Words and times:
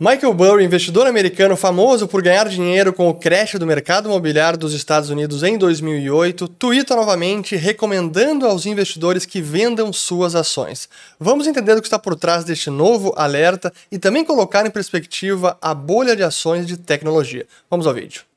Michael 0.00 0.32
Burry, 0.32 0.64
investidor 0.64 1.08
americano 1.08 1.56
famoso 1.56 2.06
por 2.06 2.22
ganhar 2.22 2.48
dinheiro 2.48 2.92
com 2.92 3.08
o 3.08 3.14
crash 3.14 3.54
do 3.54 3.66
mercado 3.66 4.08
imobiliário 4.08 4.56
dos 4.56 4.72
Estados 4.72 5.10
Unidos 5.10 5.42
em 5.42 5.58
2008, 5.58 6.46
tuita 6.46 6.94
novamente 6.94 7.56
recomendando 7.56 8.46
aos 8.46 8.64
investidores 8.64 9.26
que 9.26 9.40
vendam 9.40 9.92
suas 9.92 10.36
ações. 10.36 10.88
Vamos 11.18 11.48
entender 11.48 11.72
o 11.72 11.80
que 11.80 11.88
está 11.88 11.98
por 11.98 12.14
trás 12.14 12.44
deste 12.44 12.70
novo 12.70 13.12
alerta 13.16 13.72
e 13.90 13.98
também 13.98 14.24
colocar 14.24 14.64
em 14.64 14.70
perspectiva 14.70 15.58
a 15.60 15.74
bolha 15.74 16.14
de 16.14 16.22
ações 16.22 16.64
de 16.64 16.76
tecnologia. 16.76 17.44
Vamos 17.68 17.84
ao 17.84 17.92
vídeo. 17.92 18.27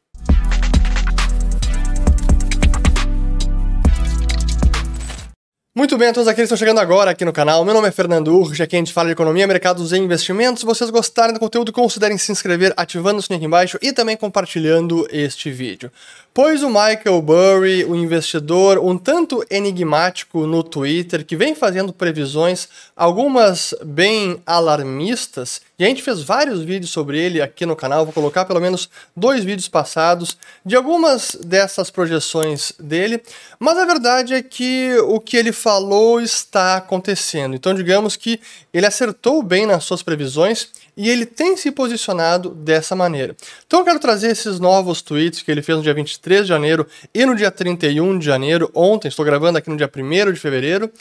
Muito 5.73 5.97
bem, 5.97 6.09
a 6.09 6.13
todos 6.13 6.27
aqueles 6.27 6.49
que 6.49 6.53
estão 6.53 6.67
chegando 6.67 6.81
agora 6.81 7.11
aqui 7.11 7.23
no 7.23 7.31
canal. 7.31 7.63
Meu 7.63 7.73
nome 7.73 7.87
é 7.87 7.91
Fernando 7.91 8.37
Urge, 8.37 8.61
aqui 8.61 8.75
a 8.75 8.79
gente 8.79 8.91
fala 8.91 9.07
de 9.07 9.13
economia, 9.13 9.47
mercados 9.47 9.93
e 9.93 9.97
investimentos. 9.97 10.59
Se 10.59 10.65
vocês 10.65 10.89
gostarem 10.89 11.33
do 11.33 11.39
conteúdo, 11.39 11.71
considerem 11.71 12.17
se 12.17 12.29
inscrever 12.29 12.73
ativando 12.75 13.19
o 13.19 13.21
sininho 13.21 13.37
aqui 13.37 13.45
embaixo 13.45 13.79
e 13.81 13.93
também 13.93 14.17
compartilhando 14.17 15.07
este 15.09 15.49
vídeo. 15.49 15.89
Pois 16.33 16.63
o 16.63 16.69
Michael 16.69 17.21
Burry, 17.21 17.83
o 17.83 17.93
investidor 17.93 18.79
um 18.79 18.97
tanto 18.97 19.45
enigmático 19.49 20.47
no 20.47 20.63
Twitter, 20.63 21.25
que 21.25 21.35
vem 21.35 21.53
fazendo 21.53 21.91
previsões, 21.91 22.69
algumas 22.95 23.73
bem 23.83 24.41
alarmistas, 24.45 25.59
e 25.77 25.83
a 25.83 25.87
gente 25.87 26.01
fez 26.01 26.21
vários 26.21 26.61
vídeos 26.61 26.89
sobre 26.89 27.19
ele 27.19 27.41
aqui 27.41 27.65
no 27.65 27.75
canal, 27.75 28.05
vou 28.05 28.13
colocar 28.13 28.45
pelo 28.45 28.61
menos 28.61 28.89
dois 29.13 29.43
vídeos 29.43 29.67
passados 29.67 30.37
de 30.65 30.73
algumas 30.73 31.35
dessas 31.43 31.89
projeções 31.89 32.71
dele, 32.79 33.21
mas 33.59 33.77
a 33.77 33.85
verdade 33.85 34.33
é 34.33 34.41
que 34.41 34.95
o 35.07 35.19
que 35.19 35.35
ele 35.35 35.51
falou 35.61 36.19
está 36.19 36.77
acontecendo. 36.77 37.55
Então, 37.55 37.73
digamos 37.73 38.15
que 38.15 38.39
ele 38.73 38.85
acertou 38.85 39.43
bem 39.43 39.65
nas 39.65 39.83
suas 39.83 40.01
previsões 40.01 40.69
e 40.95 41.09
ele 41.09 41.25
tem 41.25 41.55
se 41.55 41.71
posicionado 41.71 42.49
dessa 42.49 42.95
maneira. 42.95 43.35
Então 43.65 43.79
eu 43.79 43.85
quero 43.85 43.99
trazer 43.99 44.29
esses 44.29 44.59
novos 44.59 45.01
tweets 45.01 45.41
que 45.41 45.51
ele 45.51 45.61
fez 45.61 45.77
no 45.77 45.83
dia 45.83 45.93
23 45.93 46.41
de 46.41 46.47
janeiro 46.47 46.85
e 47.13 47.25
no 47.25 47.35
dia 47.35 47.49
31 47.49 48.19
de 48.19 48.25
janeiro, 48.25 48.69
ontem, 48.73 49.07
estou 49.07 49.25
gravando 49.25 49.57
aqui 49.57 49.69
no 49.69 49.77
dia 49.77 49.89
1 49.93 50.33
de 50.33 50.39
fevereiro, 50.39 50.91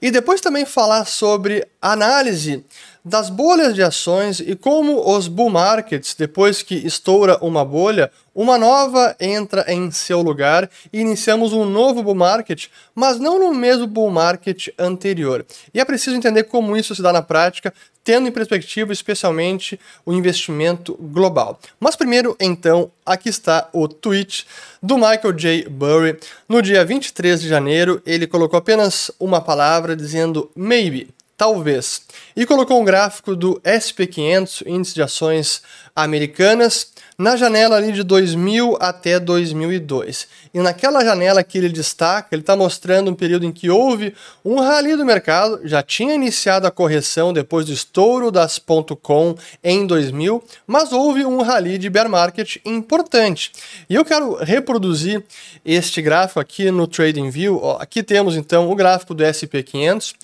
e 0.00 0.10
depois 0.10 0.40
também 0.40 0.66
falar 0.66 1.06
sobre 1.06 1.66
análise 1.80 2.64
das 3.08 3.30
bolhas 3.30 3.74
de 3.74 3.82
ações 3.82 4.38
e 4.38 4.54
como 4.54 5.16
os 5.16 5.28
bull 5.28 5.48
markets, 5.48 6.14
depois 6.14 6.62
que 6.62 6.74
estoura 6.74 7.38
uma 7.40 7.64
bolha, 7.64 8.10
uma 8.34 8.58
nova 8.58 9.16
entra 9.18 9.64
em 9.66 9.90
seu 9.90 10.20
lugar 10.20 10.70
e 10.92 11.00
iniciamos 11.00 11.52
um 11.52 11.64
novo 11.64 12.02
bull 12.02 12.14
market, 12.14 12.66
mas 12.94 13.18
não 13.18 13.38
no 13.38 13.54
mesmo 13.54 13.86
bull 13.86 14.10
market 14.10 14.68
anterior. 14.78 15.44
E 15.72 15.80
é 15.80 15.84
preciso 15.84 16.16
entender 16.16 16.44
como 16.44 16.76
isso 16.76 16.94
se 16.94 17.02
dá 17.02 17.12
na 17.12 17.22
prática, 17.22 17.72
tendo 18.04 18.28
em 18.28 18.32
perspectiva 18.32 18.92
especialmente 18.92 19.80
o 20.04 20.12
investimento 20.12 20.94
global. 21.00 21.58
Mas 21.80 21.96
primeiro, 21.96 22.36
então, 22.38 22.90
aqui 23.04 23.28
está 23.28 23.68
o 23.72 23.88
tweet 23.88 24.46
do 24.82 24.96
Michael 24.96 25.32
J. 25.32 25.68
Burry. 25.68 26.18
No 26.48 26.62
dia 26.62 26.84
23 26.84 27.40
de 27.40 27.48
janeiro, 27.48 28.02
ele 28.06 28.26
colocou 28.26 28.58
apenas 28.58 29.10
uma 29.18 29.40
palavra 29.40 29.96
dizendo 29.96 30.50
maybe 30.54 31.08
talvez. 31.38 32.02
E 32.36 32.44
colocou 32.44 32.80
um 32.80 32.84
gráfico 32.84 33.34
do 33.36 33.60
SP500, 33.60 34.66
índice 34.66 34.94
de 34.94 35.02
ações 35.02 35.62
americanas, 35.94 36.92
na 37.18 37.36
janela 37.36 37.76
ali 37.76 37.90
de 37.90 38.04
2000 38.04 38.78
até 38.80 39.18
2002. 39.18 40.28
E 40.54 40.60
naquela 40.60 41.04
janela 41.04 41.42
que 41.42 41.58
ele 41.58 41.68
destaca, 41.68 42.28
ele 42.30 42.42
está 42.42 42.54
mostrando 42.54 43.10
um 43.10 43.14
período 43.14 43.44
em 43.44 43.50
que 43.50 43.68
houve 43.68 44.14
um 44.44 44.60
rally 44.60 44.94
do 44.94 45.04
mercado, 45.04 45.60
já 45.64 45.82
tinha 45.82 46.14
iniciado 46.14 46.64
a 46.64 46.70
correção 46.70 47.32
depois 47.32 47.66
do 47.66 47.72
estouro 47.72 48.30
das 48.30 48.60
.com 49.02 49.34
em 49.64 49.84
2000, 49.84 50.44
mas 50.64 50.92
houve 50.92 51.24
um 51.24 51.42
rally 51.42 51.76
de 51.76 51.90
bear 51.90 52.08
market 52.08 52.58
importante. 52.64 53.50
E 53.90 53.96
eu 53.96 54.04
quero 54.04 54.36
reproduzir 54.36 55.24
este 55.64 56.00
gráfico 56.00 56.38
aqui 56.38 56.70
no 56.70 56.86
TradingView. 56.86 57.58
Ó, 57.60 57.78
aqui 57.80 58.00
temos 58.00 58.36
então 58.36 58.70
o 58.70 58.76
gráfico 58.76 59.12
do 59.12 59.24
SP500. 59.24 60.14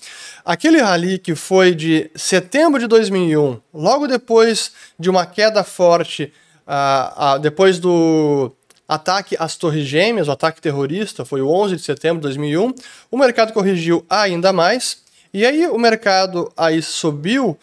Aquele 0.45 0.79
rally 0.79 1.19
que 1.19 1.35
foi 1.35 1.75
de 1.75 2.09
setembro 2.15 2.79
de 2.79 2.87
2001, 2.87 3.59
logo 3.73 4.07
depois 4.07 4.71
de 4.97 5.09
uma 5.09 5.25
queda 5.25 5.61
forte 5.61 6.31
uh, 6.67 7.35
uh, 7.35 7.39
depois 7.39 7.79
do 7.79 8.51
ataque 8.87 9.35
às 9.39 9.55
Torres 9.55 9.85
Gêmeas, 9.85 10.27
o 10.27 10.31
ataque 10.31 10.61
terrorista, 10.61 11.25
foi 11.25 11.41
o 11.41 11.49
11 11.49 11.75
de 11.75 11.81
setembro 11.81 12.17
de 12.17 12.23
2001, 12.23 12.73
o 13.09 13.17
mercado 13.17 13.51
corrigiu 13.51 14.05
ainda 14.09 14.53
mais, 14.53 15.03
e 15.33 15.45
aí 15.45 15.65
o 15.67 15.77
mercado 15.77 16.51
aí 16.55 16.81
subiu 16.81 17.57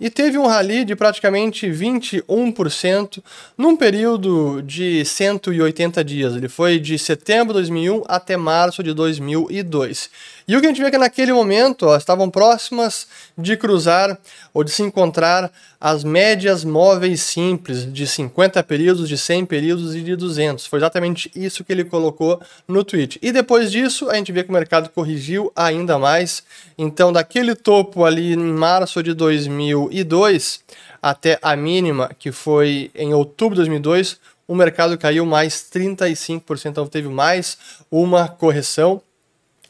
e 0.00 0.08
teve 0.08 0.38
um 0.38 0.46
rally 0.46 0.84
de 0.84 0.94
praticamente 0.94 1.66
21% 1.66 3.22
num 3.56 3.76
período 3.76 4.62
de 4.62 5.04
180 5.04 6.04
dias. 6.04 6.36
Ele 6.36 6.48
foi 6.48 6.78
de 6.78 6.96
setembro 6.98 7.48
de 7.48 7.60
2001 7.60 8.04
até 8.06 8.36
março 8.36 8.82
de 8.82 8.94
2002. 8.94 10.08
E 10.48 10.56
o 10.56 10.60
que 10.62 10.66
a 10.66 10.70
gente 10.70 10.80
vê 10.80 10.88
é 10.88 10.90
que 10.90 10.96
naquele 10.96 11.30
momento 11.30 11.84
ó, 11.84 11.94
estavam 11.94 12.30
próximas 12.30 13.06
de 13.36 13.54
cruzar 13.54 14.18
ou 14.54 14.64
de 14.64 14.70
se 14.70 14.82
encontrar 14.82 15.52
as 15.78 16.02
médias 16.02 16.64
móveis 16.64 17.20
simples 17.20 17.84
de 17.92 18.06
50 18.06 18.62
períodos, 18.62 19.06
de 19.10 19.18
100 19.18 19.44
períodos 19.44 19.94
e 19.94 20.00
de 20.00 20.16
200. 20.16 20.64
Foi 20.64 20.78
exatamente 20.78 21.30
isso 21.36 21.62
que 21.62 21.70
ele 21.70 21.84
colocou 21.84 22.40
no 22.66 22.82
tweet. 22.82 23.18
E 23.20 23.30
depois 23.30 23.70
disso, 23.70 24.08
a 24.08 24.14
gente 24.14 24.32
vê 24.32 24.42
que 24.42 24.48
o 24.48 24.54
mercado 24.54 24.88
corrigiu 24.88 25.52
ainda 25.54 25.98
mais. 25.98 26.42
Então, 26.78 27.12
daquele 27.12 27.54
topo 27.54 28.06
ali 28.06 28.32
em 28.32 28.38
março 28.38 29.02
de 29.02 29.12
2002 29.12 30.60
até 31.02 31.38
a 31.42 31.54
mínima, 31.54 32.10
que 32.18 32.32
foi 32.32 32.90
em 32.94 33.12
outubro 33.12 33.54
de 33.54 33.60
2002, 33.60 34.18
o 34.48 34.54
mercado 34.54 34.96
caiu 34.96 35.26
mais 35.26 35.66
35%, 35.70 36.70
então 36.70 36.86
teve 36.86 37.06
mais 37.06 37.58
uma 37.90 38.26
correção 38.26 39.02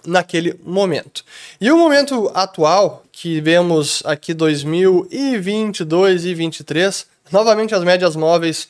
naquele 0.07 0.59
momento. 0.65 1.25
E 1.61 1.71
o 1.71 1.77
momento 1.77 2.31
atual, 2.35 3.05
que 3.13 3.41
vemos 3.41 4.03
aqui 4.05 4.33
2022 4.33 6.25
e 6.25 6.35
2023, 6.35 7.07
novamente 7.31 7.75
as 7.75 7.85
médias 7.85 8.17
móveis 8.17 8.69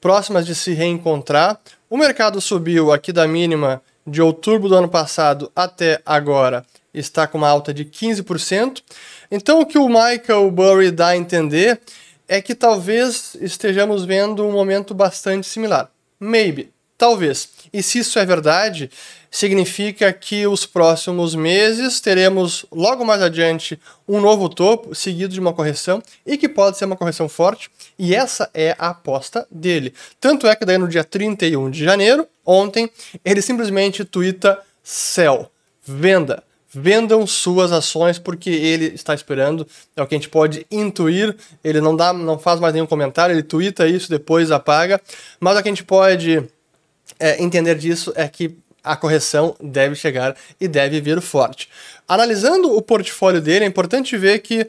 próximas 0.00 0.46
de 0.46 0.54
se 0.54 0.72
reencontrar. 0.72 1.58
O 1.88 1.96
mercado 1.96 2.40
subiu 2.40 2.92
aqui 2.92 3.12
da 3.12 3.26
mínima 3.26 3.82
de 4.06 4.22
outubro 4.22 4.68
do 4.68 4.74
ano 4.74 4.88
passado 4.88 5.50
até 5.54 6.00
agora, 6.04 6.64
está 6.92 7.26
com 7.26 7.38
uma 7.38 7.48
alta 7.48 7.72
de 7.72 7.84
15%. 7.84 8.82
Então 9.30 9.60
o 9.60 9.66
que 9.66 9.78
o 9.78 9.88
Michael 9.88 10.50
Burry 10.50 10.90
dá 10.90 11.08
a 11.08 11.16
entender 11.16 11.80
é 12.26 12.40
que 12.40 12.54
talvez 12.54 13.36
estejamos 13.40 14.04
vendo 14.04 14.46
um 14.46 14.52
momento 14.52 14.94
bastante 14.94 15.46
similar. 15.46 15.90
Maybe, 16.18 16.72
talvez. 16.96 17.48
E 17.72 17.82
se 17.82 17.98
isso 17.98 18.18
é 18.18 18.26
verdade, 18.26 18.90
significa 19.30 20.12
que 20.12 20.46
os 20.46 20.66
próximos 20.66 21.34
meses 21.34 22.00
teremos 22.00 22.66
logo 22.72 23.04
mais 23.04 23.22
adiante 23.22 23.80
um 24.08 24.20
novo 24.20 24.48
topo 24.48 24.94
seguido 24.94 25.32
de 25.32 25.40
uma 25.40 25.52
correção 25.52 26.02
e 26.26 26.36
que 26.36 26.48
pode 26.48 26.76
ser 26.76 26.86
uma 26.86 26.96
correção 26.96 27.28
forte, 27.28 27.70
e 27.98 28.14
essa 28.14 28.50
é 28.52 28.74
a 28.78 28.88
aposta 28.88 29.46
dele. 29.50 29.94
Tanto 30.20 30.46
é 30.46 30.56
que 30.56 30.64
daí 30.64 30.78
no 30.78 30.88
dia 30.88 31.04
31 31.04 31.70
de 31.70 31.84
janeiro, 31.84 32.26
ontem, 32.44 32.90
ele 33.24 33.40
simplesmente 33.40 34.04
twitta 34.04 34.58
sell, 34.82 35.50
venda. 35.82 36.42
Vendam 36.72 37.26
suas 37.26 37.72
ações 37.72 38.16
porque 38.16 38.48
ele 38.48 38.86
está 38.94 39.12
esperando, 39.12 39.66
é 39.96 40.02
o 40.02 40.06
que 40.06 40.14
a 40.14 40.18
gente 40.18 40.28
pode 40.28 40.64
intuir. 40.70 41.36
Ele 41.64 41.80
não 41.80 41.96
dá, 41.96 42.12
não 42.12 42.38
faz 42.38 42.60
mais 42.60 42.72
nenhum 42.72 42.86
comentário, 42.86 43.34
ele 43.34 43.42
twitta 43.42 43.88
isso, 43.88 44.08
depois 44.08 44.52
apaga. 44.52 45.00
Mas 45.40 45.58
o 45.58 45.62
que 45.62 45.68
a 45.68 45.72
gente 45.72 45.82
pode 45.82 46.44
é, 47.18 47.42
entender 47.42 47.74
disso 47.74 48.12
é 48.14 48.28
que 48.28 48.56
a 48.82 48.96
correção 48.96 49.54
deve 49.60 49.94
chegar 49.94 50.36
e 50.60 50.66
deve 50.66 51.00
vir 51.00 51.20
forte. 51.20 51.68
Analisando 52.08 52.74
o 52.74 52.82
portfólio 52.82 53.40
dele, 53.40 53.64
é 53.64 53.68
importante 53.68 54.16
ver 54.16 54.40
que 54.40 54.68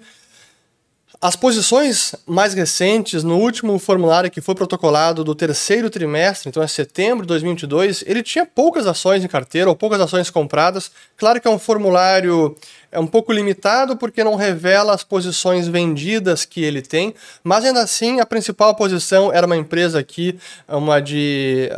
as 1.24 1.36
posições 1.36 2.16
mais 2.26 2.56
recentes, 2.56 3.24
no 3.24 3.38
último 3.38 3.78
formulário 3.78 4.32
que 4.32 4.42
foi 4.42 4.56
protocolado 4.56 5.24
do 5.24 5.36
terceiro 5.36 5.88
trimestre, 5.88 6.50
então 6.50 6.64
é 6.64 6.68
setembro 6.68 7.22
de 7.22 7.28
2022, 7.28 8.04
ele 8.08 8.24
tinha 8.24 8.44
poucas 8.44 8.88
ações 8.88 9.24
em 9.24 9.28
carteira 9.28 9.70
ou 9.70 9.76
poucas 9.76 10.02
ações 10.02 10.32
compradas. 10.32 10.92
Claro 11.16 11.40
que 11.40 11.48
é 11.48 11.52
um 11.52 11.60
formulário 11.60 12.56
é 12.92 13.00
um 13.00 13.08
pouco 13.08 13.32
limitado 13.32 13.96
porque 13.96 14.24
não 14.24 14.36
revela 14.36 14.94
as 14.94 15.04
posições 15.04 15.68
vendidas 15.68 16.46
que 16.46 16.64
ele 16.64 16.82
tem, 16.82 17.14
mas 17.44 17.64
ainda 17.64 17.82
assim 17.82 18.20
a 18.20 18.26
principal 18.26 18.76
posição 18.76 19.32
era 19.32 19.46
uma 19.48 19.58
empresa 19.58 20.00
aqui, 20.00 20.38
uma 20.68 21.00
de 21.00 21.70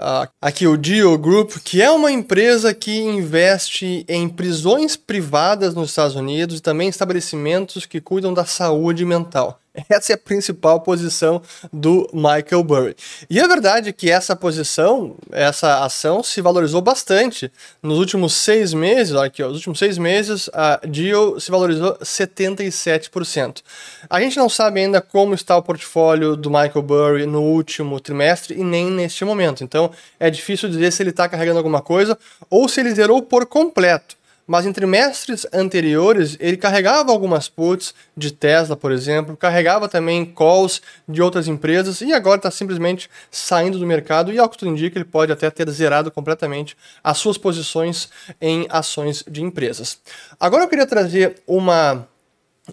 aqui 0.42 0.68
o 0.68 0.78
Dio 0.78 1.18
Group, 1.18 1.58
que 1.64 1.82
é 1.82 1.92
uma 1.92 2.12
empresa 2.12 2.74
que 2.74 3.00
investe 3.00 4.06
em 4.08 4.28
prisões 4.28 4.96
privadas 4.96 5.74
nos 5.76 5.90
Estados 5.90 6.16
Unidos 6.16 6.58
e 6.58 6.62
também 6.62 6.90
estabelecimentos 6.90 7.86
que 7.86 8.02
cuidam 8.02 8.34
da 8.34 8.46
saúde 8.46 9.06
mental. 9.06 9.60
Essa 9.90 10.14
é 10.14 10.16
a 10.16 10.18
principal 10.18 10.82
posição 10.82 11.42
do 11.72 12.08
Michael 12.14 12.64
Burry. 12.64 12.96
E 13.28 13.40
é 13.40 13.48
verdade 13.48 13.92
que 13.92 14.10
essa 14.10 14.36
posição, 14.36 15.16
essa 15.32 15.84
ação, 15.84 16.22
se 16.22 16.42
valorizou 16.42 16.80
bastante 16.82 17.52
nos 17.82 17.98
últimos 17.98 18.34
seis 18.34 18.74
meses. 18.74 19.14
Olha 19.14 19.28
aqui, 19.28 19.42
ó, 19.42 19.48
nos 19.48 19.58
últimos 19.58 19.80
seis 19.80 19.98
meses, 19.98 20.50
a 20.54 20.80
Deal 20.86 21.40
se 21.40 21.50
valorizou 21.50 21.98
77%. 21.98 23.64
A 24.08 24.22
gente 24.22 24.38
não 24.38 24.48
sabe 24.48 24.80
ainda 24.80 25.02
como 25.02 25.34
está 25.34 25.58
o 25.58 25.64
portfólio 25.64 26.36
do 26.36 26.52
Michael 26.52 26.82
Burry 26.84 27.26
no 27.26 27.42
último 27.42 28.00
trimestre 28.00 28.56
e 28.56 28.64
nem 28.64 28.92
neste 28.92 29.26
momento. 29.26 29.64
Então, 29.64 29.90
é 30.20 30.30
difícil 30.30 30.70
dizer 30.70 30.92
se 30.92 31.02
ele 31.02 31.10
está 31.10 31.28
carregando 31.28 31.58
alguma 31.58 31.82
coisa 31.82 32.18
ou 32.48 32.70
se 32.70 32.80
ele 32.80 32.94
zerou 32.94 33.24
por 33.24 33.48
completo 33.48 34.23
mas 34.46 34.66
em 34.66 34.74
trimestres 34.74 35.46
anteriores 35.54 36.38
ele 36.40 36.58
carregava 36.58 37.12
algumas 37.12 37.48
puts 37.48 37.94
de 38.16 38.32
Tesla, 38.32 38.76
por 38.76 38.92
exemplo, 38.92 39.38
carregava 39.38 39.88
também 39.88 40.26
calls 40.26 40.82
de 41.08 41.22
outras 41.22 41.48
empresas 41.48 42.02
e 42.02 42.12
agora 42.14 42.38
está 42.38 42.52
simplesmente 42.52 43.10
saindo 43.32 43.80
do 43.80 43.86
mercado 43.86 44.32
e 44.32 44.40
ao 44.40 44.50
que 44.50 44.58
tudo 44.58 44.72
indica 44.72 44.98
ele 44.98 45.06
pode 45.06 45.32
até 45.32 45.50
ter 45.50 45.70
zerado 45.70 46.12
completamente 46.12 46.76
as 47.04 47.18
suas 47.18 47.38
posições 47.38 48.10
em 48.42 48.68
ações 48.70 49.24
de 49.28 49.42
empresas. 49.42 50.00
Agora 50.40 50.64
eu 50.64 50.68
queria 50.68 50.86
trazer 50.86 51.42
uma 51.48 52.08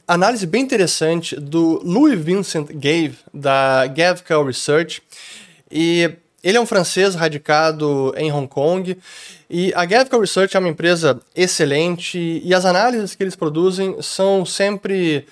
análise 0.07 0.47
bem 0.47 0.63
interessante 0.63 1.35
do 1.37 1.81
Louis 1.85 2.19
Vincent 2.19 2.69
Gave 2.73 3.19
da 3.33 3.87
Gavcal 3.87 4.45
Research 4.45 5.03
e 5.71 6.11
ele 6.43 6.57
é 6.57 6.61
um 6.61 6.67
francês 6.67 7.15
radicado 7.15 8.15
em 8.17 8.33
Hong 8.33 8.49
Kong 8.49 8.97
e 9.49 9.73
a 9.75 9.85
Gavical 9.85 10.21
Research 10.21 10.57
é 10.57 10.61
uma 10.61 10.69
empresa 10.69 11.21
excelente 11.35 12.41
e 12.45 12.55
as 12.55 12.65
análises 12.65 13.15
que 13.15 13.23
eles 13.23 13.37
produzem 13.37 14.01
são 14.01 14.45
sempre 14.47 15.27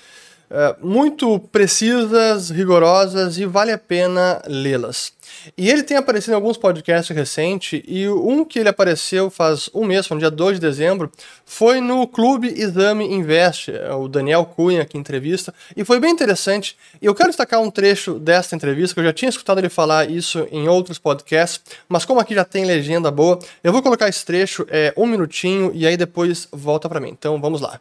muito 0.81 1.39
precisas, 1.39 2.51
rigorosas 2.51 3.39
e 3.39 3.45
vale 3.45 3.73
a 3.73 3.79
pena 3.79 4.43
lê-las. 4.47 5.13
E 5.57 5.71
ele 5.71 5.83
tem 5.83 5.97
aparecido 5.97 6.33
em 6.33 6.35
alguns 6.35 6.57
podcasts 6.57 7.15
recentes, 7.15 7.83
e 7.87 8.09
um 8.09 8.45
que 8.45 8.59
ele 8.59 8.69
apareceu 8.69 9.31
faz 9.31 9.69
um 9.75 9.85
mês, 9.85 10.09
no 10.09 10.19
dia 10.19 10.31
2 10.31 10.59
de 10.59 10.67
dezembro, 10.67 11.11
foi 11.45 11.81
no 11.81 12.07
Clube 12.07 12.49
Exame 12.49 13.05
Invest, 13.05 13.71
é 13.71 13.93
o 13.93 14.09
Daniel 14.09 14.45
Cunha 14.45 14.85
que 14.85 14.99
entrevista, 14.99 15.55
e 15.77 15.85
foi 15.85 16.01
bem 16.01 16.11
interessante. 16.11 16.77
E 17.01 17.07
eu 17.07 17.15
quero 17.15 17.29
destacar 17.29 17.61
um 17.61 17.71
trecho 17.71 18.19
desta 18.19 18.57
entrevista, 18.57 18.95
que 18.95 19.01
eu 19.01 19.05
já 19.05 19.13
tinha 19.13 19.29
escutado 19.29 19.59
ele 19.59 19.69
falar 19.69 20.11
isso 20.11 20.47
em 20.51 20.69
outros 20.69 20.99
podcasts, 20.99 21.61
mas 21.89 22.05
como 22.05 22.21
aqui 22.21 22.35
já 22.35 22.45
tem 22.45 22.65
legenda 22.65 23.11
boa, 23.11 23.39
eu 23.63 23.73
vou 23.73 23.83
colocar 23.83 24.09
esse 24.09 24.25
trecho, 24.25 24.67
é 24.69 24.93
um 24.97 25.07
minutinho, 25.07 25.71
e 25.75 25.87
aí 25.87 25.97
depois 25.97 26.49
volta 26.53 26.89
para 26.89 27.01
mim. 27.01 27.11
Então 27.11 27.41
vamos 27.41 27.61
lá. 27.61 27.81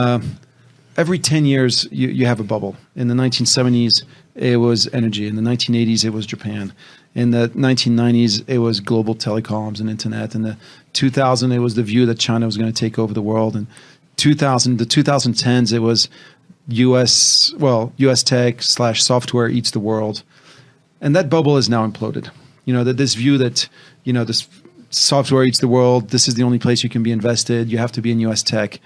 Uh, 0.00 0.20
every 0.96 1.18
10 1.18 1.44
years 1.44 1.86
you, 1.90 2.08
you 2.08 2.26
have 2.26 2.40
a 2.40 2.44
bubble. 2.44 2.76
In 2.96 3.08
the 3.08 3.14
1970s, 3.14 4.04
it 4.34 4.56
was 4.56 4.88
energy. 4.92 5.26
In 5.26 5.36
the 5.36 5.42
1980s, 5.42 6.04
it 6.04 6.10
was 6.10 6.26
Japan. 6.26 6.72
In 7.14 7.30
the 7.30 7.48
1990s, 7.50 8.48
it 8.48 8.58
was 8.58 8.80
global 8.80 9.14
telecoms 9.14 9.80
and 9.80 9.88
internet. 9.88 10.34
In 10.34 10.42
the 10.42 10.56
2000, 10.92 11.52
it 11.52 11.58
was 11.58 11.74
the 11.74 11.82
view 11.82 12.06
that 12.06 12.18
China 12.18 12.46
was 12.46 12.56
going 12.56 12.72
to 12.72 12.78
take 12.78 12.98
over 12.98 13.14
the 13.14 13.22
world. 13.22 13.54
And 13.54 13.66
2000, 14.16 14.78
the 14.78 14.84
2010s, 14.84 15.72
it 15.72 15.78
was 15.80 16.08
U.S. 16.68 17.52
well, 17.58 17.92
U.S. 17.98 18.22
tech 18.22 18.62
slash 18.62 19.02
software 19.02 19.48
eats 19.48 19.70
the 19.70 19.80
world, 19.80 20.22
and 21.00 21.14
that 21.14 21.28
bubble 21.28 21.56
is 21.56 21.68
now 21.68 21.86
imploded. 21.86 22.30
You 22.64 22.72
know 22.72 22.84
that 22.84 22.96
this 22.96 23.14
view 23.14 23.36
that 23.38 23.68
you 24.04 24.12
know 24.12 24.24
this 24.24 24.48
software 24.88 25.44
eats 25.44 25.58
the 25.58 25.68
world. 25.68 26.08
This 26.08 26.26
is 26.26 26.34
the 26.34 26.42
only 26.42 26.58
place 26.58 26.82
you 26.82 26.88
can 26.88 27.02
be 27.02 27.12
invested. 27.12 27.70
You 27.70 27.78
have 27.78 27.92
to 27.92 28.00
be 28.00 28.10
in 28.10 28.20
U.S. 28.20 28.42
tech. 28.42 28.80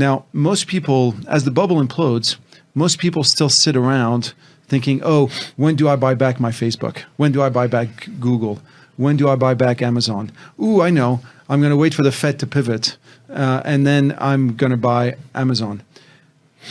Now, 0.00 0.24
most 0.32 0.66
people, 0.66 1.14
as 1.28 1.44
the 1.44 1.50
bubble 1.50 1.76
implodes, 1.76 2.38
most 2.74 2.98
people 2.98 3.22
still 3.22 3.50
sit 3.50 3.76
around 3.76 4.32
thinking, 4.66 5.02
oh, 5.04 5.30
when 5.56 5.76
do 5.76 5.90
I 5.90 5.96
buy 5.96 6.14
back 6.14 6.40
my 6.40 6.50
Facebook? 6.50 7.02
When 7.18 7.32
do 7.32 7.42
I 7.42 7.50
buy 7.50 7.66
back 7.66 8.08
Google? 8.18 8.62
When 8.96 9.18
do 9.18 9.28
I 9.28 9.36
buy 9.36 9.52
back 9.52 9.82
Amazon? 9.82 10.32
Ooh, 10.58 10.80
I 10.80 10.88
know. 10.88 11.20
I'm 11.50 11.60
going 11.60 11.68
to 11.70 11.76
wait 11.76 11.92
for 11.92 12.02
the 12.02 12.12
Fed 12.12 12.38
to 12.38 12.46
pivot, 12.46 12.96
uh, 13.28 13.60
and 13.66 13.86
then 13.86 14.16
I'm 14.16 14.56
going 14.56 14.70
to 14.70 14.78
buy 14.78 15.16
Amazon. 15.34 15.82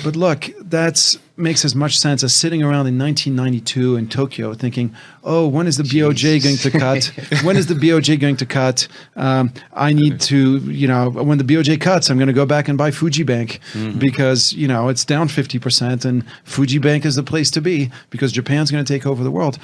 But 0.04 0.16
look, 0.16 0.50
that 0.60 1.18
makes 1.36 1.66
as 1.66 1.74
much 1.74 1.98
sense 1.98 2.24
as 2.24 2.34
sitting 2.34 2.62
around 2.62 2.88
in 2.88 2.98
1992 2.98 3.96
in 3.96 4.08
Tokyo 4.08 4.54
thinking, 4.54 4.96
oh, 5.24 5.48
when 5.48 5.68
is 5.68 5.78
the 5.78 5.84
BOJ 5.84 6.44
going 6.44 6.58
to 6.58 6.72
cut? 6.72 7.12
when 7.44 7.58
is 7.58 7.68
the 7.68 7.74
BOJ 7.74 8.20
going 8.20 8.38
to 8.38 8.46
cut? 8.46 8.88
Um, 9.16 9.52
I 9.74 9.94
need 9.94 10.20
to, 10.22 10.60
you 10.60 10.88
know, 10.88 11.10
when 11.10 11.38
the 11.38 11.44
BOJ 11.44 11.82
cuts, 11.82 12.10
I'm 12.10 12.18
going 12.18 12.28
to 12.28 12.34
go 12.34 12.46
back 12.46 12.68
and 12.68 12.78
buy 12.78 12.92
Fuji 12.92 13.24
Bank 13.24 13.60
mm-hmm. 13.74 14.00
because, 14.00 14.54
you 14.54 14.68
know, 14.68 14.90
it's 14.90 15.06
down 15.06 15.28
50% 15.28 16.06
and 16.06 16.24
Fuji 16.44 16.78
Bank 16.78 17.06
is 17.06 17.16
the 17.16 17.24
place 17.24 17.50
to 17.52 17.62
be 17.62 17.92
because 18.10 18.32
Japan's 18.32 18.72
going 18.72 18.84
to 18.84 18.94
take 18.94 19.06
over 19.06 19.24
the 19.24 19.32
world. 19.32 19.58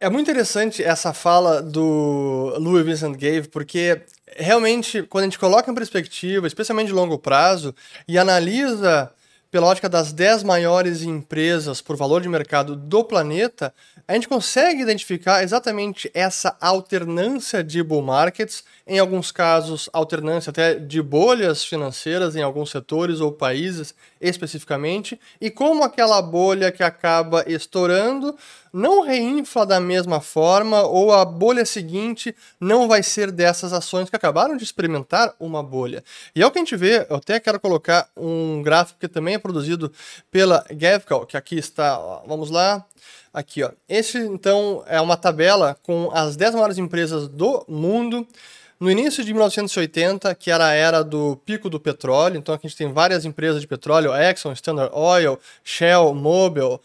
É 0.00 0.10
muito 0.10 0.28
interessante 0.28 0.82
essa 0.82 1.12
fala 1.12 1.62
do 1.62 2.52
Louis 2.58 2.84
Vincent 2.84 3.16
Gave, 3.16 3.48
porque 3.48 4.02
realmente, 4.36 5.02
quando 5.04 5.22
a 5.22 5.26
gente 5.26 5.38
coloca 5.38 5.70
em 5.70 5.74
perspectiva, 5.74 6.46
especialmente 6.46 6.88
de 6.88 6.92
longo 6.92 7.16
prazo, 7.16 7.74
e 8.06 8.18
analisa 8.18 9.12
pela 9.52 9.68
ótica 9.68 9.88
das 9.88 10.12
10 10.12 10.42
maiores 10.42 11.02
empresas 11.02 11.80
por 11.80 11.96
valor 11.96 12.20
de 12.20 12.28
mercado 12.28 12.74
do 12.74 13.04
planeta, 13.04 13.72
a 14.06 14.14
gente 14.14 14.26
consegue 14.26 14.82
identificar 14.82 15.44
exatamente 15.44 16.10
essa 16.12 16.56
alternância 16.60 17.62
de 17.62 17.80
bull 17.80 18.02
markets, 18.02 18.64
em 18.86 18.98
alguns 18.98 19.32
casos, 19.32 19.88
alternância 19.92 20.50
até 20.50 20.74
de 20.74 21.00
bolhas 21.00 21.64
financeiras 21.64 22.36
em 22.36 22.42
alguns 22.42 22.70
setores 22.70 23.20
ou 23.20 23.32
países 23.32 23.94
especificamente, 24.20 25.18
e 25.40 25.50
como 25.50 25.82
aquela 25.82 26.20
bolha 26.20 26.70
que 26.70 26.82
acaba 26.82 27.44
estourando 27.46 28.36
não 28.72 29.02
reinfla 29.02 29.64
da 29.64 29.78
mesma 29.78 30.20
forma, 30.20 30.82
ou 30.82 31.12
a 31.12 31.24
bolha 31.24 31.64
seguinte 31.64 32.34
não 32.60 32.88
vai 32.88 33.02
ser 33.02 33.30
dessas 33.30 33.72
ações 33.72 34.10
que 34.10 34.16
acabaram 34.16 34.56
de 34.56 34.64
experimentar 34.64 35.34
uma 35.38 35.62
bolha. 35.62 36.02
E 36.34 36.42
é 36.42 36.46
o 36.46 36.50
que 36.50 36.58
a 36.58 36.60
gente 36.60 36.76
vê, 36.76 37.06
eu 37.08 37.16
até 37.16 37.38
quero 37.38 37.60
colocar 37.60 38.08
um 38.16 38.62
gráfico 38.62 38.98
que 38.98 39.08
também 39.08 39.34
é 39.34 39.38
produzido 39.38 39.92
pela 40.30 40.64
Gavcal, 40.70 41.24
que 41.24 41.36
aqui 41.36 41.56
está, 41.56 41.98
ó, 41.98 42.22
vamos 42.26 42.50
lá, 42.50 42.84
aqui 43.32 43.62
ó. 43.62 43.70
Esse 43.88 44.18
então 44.18 44.82
é 44.86 45.00
uma 45.00 45.16
tabela 45.16 45.76
com 45.82 46.10
as 46.12 46.36
10 46.36 46.54
maiores 46.54 46.76
empresas 46.76 47.28
do 47.28 47.64
mundo, 47.68 48.26
no 48.78 48.90
início 48.90 49.24
de 49.24 49.32
1980, 49.32 50.34
que 50.34 50.50
era 50.50 50.66
a 50.66 50.72
era 50.72 51.02
do 51.02 51.36
pico 51.44 51.70
do 51.70 51.78
petróleo, 51.78 52.36
então 52.36 52.54
aqui 52.54 52.66
a 52.66 52.68
gente 52.68 52.76
tem 52.76 52.92
várias 52.92 53.24
empresas 53.24 53.60
de 53.60 53.66
petróleo, 53.66 54.12
Exxon, 54.14 54.52
Standard 54.52 54.90
Oil, 54.92 55.38
Shell, 55.62 56.14
Mobil, 56.14 56.74
uh, 56.74 56.80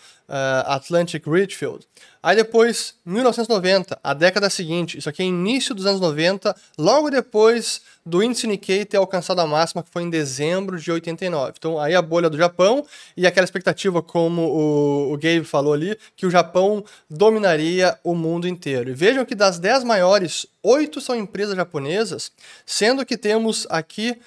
Atlantic 0.68 1.26
Richfield. 1.28 1.88
Aí 2.22 2.36
depois, 2.36 2.96
1990, 3.06 4.00
a 4.04 4.14
década 4.14 4.50
seguinte, 4.50 4.98
isso 4.98 5.10
aqui 5.10 5.24
é 5.24 5.26
início 5.26 5.74
dos 5.74 5.86
anos 5.86 6.02
90, 6.02 6.56
logo 6.78 7.10
depois 7.10 7.82
do 8.06 8.24
índice 8.24 8.48
Nikkei 8.48 8.86
ter 8.86 8.98
alcançado 8.98 9.40
a 9.40 9.48
máxima 9.48 9.84
que 9.84 9.90
foi 9.90 10.04
em 10.04 10.10
dezembro 10.10 10.80
de 10.80 10.92
89. 10.92 11.54
Então 11.58 11.80
aí 11.80 11.96
a 11.96 12.02
bolha 12.02 12.30
do 12.30 12.38
Japão 12.38 12.86
e 13.16 13.28
aquela 13.28 13.46
expectativa, 13.46 14.02
como 14.02 14.42
o, 14.42 15.14
o 15.14 15.18
Gabe 15.18 15.44
falou 15.44 15.74
ali, 15.74 15.98
que 16.16 16.26
o 16.26 16.32
Japão 16.32 16.84
dominaria 17.10 17.98
o 18.04 18.16
mundo 18.16 18.48
inteiro. 18.48 18.90
E 18.90 18.94
vejam 18.94 19.26
que 19.26 19.36
das 19.36 19.60
10 19.60 19.84
maiores, 19.84 20.46
oito 20.64 21.00
são 21.00 21.16
empresas 21.16 21.56
japonesas, 21.56 22.32
sendo 22.66 23.06
que 23.06 23.18
temos 23.18 23.68
aqui 23.70 24.18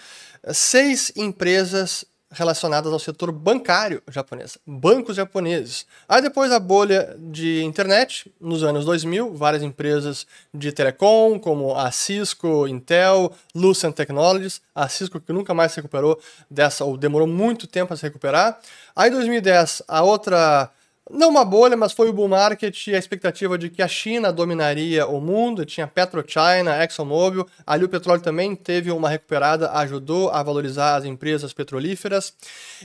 seis 0.53 1.13
empresas 1.17 2.05
relacionadas 2.33 2.93
ao 2.93 2.99
setor 2.99 3.31
bancário 3.31 4.03
japonês, 4.09 4.59
bancos 4.67 5.17
japoneses. 5.17 5.87
Aí 6.09 6.21
depois 6.21 6.51
a 6.51 6.59
bolha 6.59 7.17
de 7.19 7.63
internet, 7.63 8.33
nos 8.41 8.63
anos 8.63 8.85
2000, 8.85 9.35
várias 9.35 9.63
empresas 9.63 10.27
de 10.53 10.73
telecom, 10.73 11.39
como 11.39 11.77
a 11.77 11.91
Cisco, 11.91 12.67
Intel, 12.67 13.33
Lucent 13.55 13.95
Technologies, 13.95 14.61
a 14.75 14.89
Cisco 14.89 15.21
que 15.21 15.33
nunca 15.33 15.55
mais 15.55 15.73
se 15.73 15.77
recuperou 15.77 16.19
dessa, 16.51 16.85
ou 16.85 16.97
demorou 16.97 17.29
muito 17.29 17.67
tempo 17.67 17.93
a 17.93 17.97
se 17.97 18.03
recuperar. 18.03 18.59
Aí 18.97 19.11
em 19.11 19.13
2010, 19.13 19.83
a 19.87 20.03
outra 20.03 20.71
não 21.13 21.29
uma 21.29 21.45
bolha, 21.45 21.77
mas 21.77 21.93
foi 21.93 22.09
o 22.09 22.13
bull 22.13 22.27
market 22.27 22.87
e 22.87 22.95
a 22.95 22.99
expectativa 22.99 23.59
de 23.59 23.69
que 23.69 23.83
a 23.83 23.89
China 23.89 24.33
dominaria 24.33 25.07
o 25.07 25.21
mundo, 25.21 25.67
tinha 25.67 25.87
PetroChina, 25.87 26.83
ExxonMobil, 26.83 27.47
ali 27.67 27.85
o 27.85 27.89
petróleo 27.89 28.23
também 28.23 28.57
teve 28.57 28.91
uma 28.91 29.11
recuperada, 29.11 29.71
ajudou 29.73 30.31
a 30.31 30.43
valorizar 30.43 30.97
as 30.97 31.05
empresas 31.05 31.53
petrolíferas. 31.53 32.33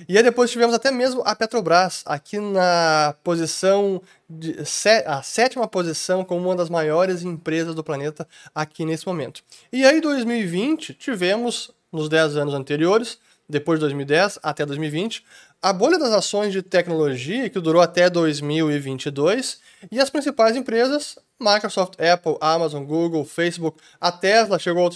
E 0.09 0.17
aí 0.17 0.23
depois 0.23 0.51
tivemos 0.51 0.75
até 0.75 0.91
mesmo 0.91 1.23
a 1.25 1.33
Petrobras, 1.35 2.03
aqui 2.05 2.37
na 2.37 3.15
posição, 3.23 4.01
de, 4.29 4.57
a 5.05 5.21
sétima 5.21 5.67
posição 5.67 6.25
como 6.25 6.47
uma 6.49 6.55
das 6.55 6.69
maiores 6.69 7.23
empresas 7.23 7.73
do 7.73 7.83
planeta 7.83 8.27
aqui 8.53 8.83
nesse 8.83 9.07
momento. 9.07 9.41
E 9.71 9.85
aí 9.85 10.01
2020 10.01 10.93
tivemos, 10.95 11.71
nos 11.91 12.09
10 12.09 12.35
anos 12.35 12.53
anteriores, 12.53 13.19
depois 13.49 13.79
de 13.79 13.81
2010 13.81 14.39
até 14.43 14.65
2020, 14.65 15.23
a 15.61 15.73
bolha 15.73 15.97
das 15.97 16.13
ações 16.13 16.53
de 16.53 16.61
tecnologia, 16.61 17.49
que 17.49 17.59
durou 17.59 17.81
até 17.81 18.09
2022, 18.09 19.59
e 19.91 19.99
as 19.99 20.09
principais 20.09 20.55
empresas 20.55 21.17
Microsoft, 21.39 21.93
Apple, 22.01 22.35
Amazon, 22.41 22.83
Google, 22.83 23.23
Facebook, 23.23 23.79
a 24.01 24.11
Tesla 24.11 24.57
chegou, 24.57 24.89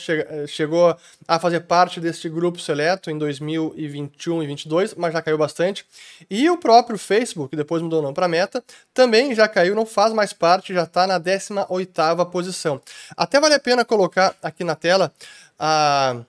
chegou 0.48 0.96
a 1.28 1.40
fazer 1.40 1.62
parte 1.62 2.00
deste 2.00 2.28
grupo 2.28 2.60
seleto 2.60 3.12
em 3.12 3.18
2021 3.18 4.44
e 4.44 4.48
2022, 4.48 4.96
mas 4.96 5.14
já 5.14 5.22
caiu 5.22 5.38
bastante. 5.38 5.86
E 6.30 6.50
o 6.50 6.58
próprio 6.58 6.98
Facebook, 6.98 7.52
que 7.52 7.56
depois 7.56 7.82
mudou 7.82 8.00
o 8.00 8.02
nome 8.02 8.16
para 8.16 8.28
Meta, 8.28 8.64
também 8.94 9.36
já 9.36 9.48
caiu, 9.48 9.76
não 9.76 9.86
faz 9.86 10.14
mais 10.14 10.34
parte, 10.34 10.74
já 10.74 10.84
está 10.84 11.06
na 11.06 11.20
18ª 11.20 12.26
posição. 12.32 12.82
Até 13.16 13.40
vale 13.40 13.54
a 13.54 13.60
pena 13.60 13.86
colocar 13.86 14.36
aqui 14.42 14.64
na 14.64 14.76
tela 14.76 15.14
a 15.60 16.22